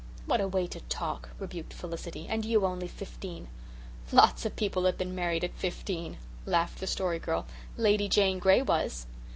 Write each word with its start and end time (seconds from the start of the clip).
"What 0.25 0.41
a 0.41 0.47
way 0.47 0.65
to 0.65 0.79
talk," 0.89 1.29
rebuked 1.37 1.73
Felicity, 1.75 2.25
"and 2.27 2.43
you 2.43 2.65
only 2.65 2.87
fifteen." 2.87 3.49
"Lots 4.11 4.47
of 4.47 4.55
people 4.55 4.85
have 4.85 4.97
been 4.97 5.13
married 5.13 5.43
at 5.43 5.53
fifteen," 5.53 6.17
laughed 6.47 6.79
the 6.79 6.87
Story 6.87 7.19
Girl. 7.19 7.45
"Lady 7.77 8.09
Jane 8.09 8.39
Gray 8.39 8.63
was." 8.63 9.05